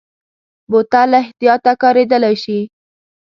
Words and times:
بوتل 0.69 1.07
له 1.11 1.17
احتیاطه 1.23 1.71
کارېدلی 1.81 2.35
شي. 2.43 2.59